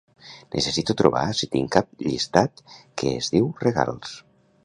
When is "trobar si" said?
1.01-1.49